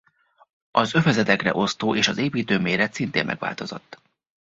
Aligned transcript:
Az 0.71 0.93
övezetekre 0.93 1.53
osztó 1.53 1.95
és 1.95 2.07
az 2.07 2.17
építő 2.17 2.59
méret 2.59 2.93
szintén 2.93 3.25
megváltozott. 3.25 3.99